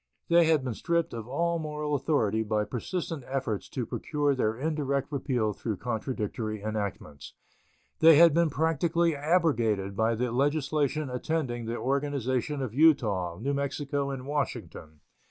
They 0.29 0.45
had 0.45 0.63
been 0.63 0.73
stripped 0.73 1.13
of 1.13 1.27
all 1.27 1.59
moral 1.59 1.93
authority 1.93 2.41
by 2.41 2.63
persistent 2.63 3.23
efforts 3.27 3.69
to 3.69 3.85
procure 3.85 4.33
their 4.33 4.57
indirect 4.57 5.11
repeal 5.11 5.53
through 5.53 5.77
contradictory 5.77 6.63
enactments. 6.63 7.35
They 7.99 8.15
had 8.15 8.33
been 8.33 8.49
practically 8.49 9.15
abrogated 9.15 9.95
by 9.95 10.15
the 10.15 10.31
legislation 10.31 11.11
attending 11.11 11.65
the 11.65 11.77
organization 11.77 12.63
of 12.63 12.73
Utah, 12.73 13.37
New 13.39 13.53
Mexico, 13.53 14.09
and 14.09 14.25
Washington. 14.25 15.01